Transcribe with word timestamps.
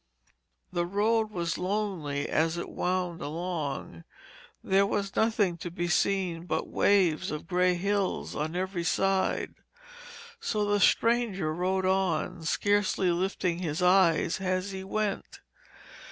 The 0.73 0.87
road 0.87 1.29
was 1.29 1.59
lonely 1.59 2.27
as 2.27 2.57
it 2.57 2.69
wound 2.71 3.21
along. 3.21 4.03
There 4.63 4.87
was 4.87 5.15
nothing 5.15 5.57
to 5.57 5.69
be 5.69 5.87
seen 5.89 6.47
but 6.47 6.67
waves 6.67 7.29
of 7.29 7.45
grey 7.45 7.75
hills 7.75 8.35
on 8.35 8.55
every 8.55 8.83
side, 8.83 9.53
so 10.39 10.65
the 10.65 10.79
stranger 10.79 11.53
rode 11.53 11.85
on, 11.85 12.43
scarcely 12.45 13.11
lifting 13.11 13.59
his 13.59 13.83
eyes 13.83 14.41
as 14.41 14.71
he 14.71 14.83
went. 14.83 15.39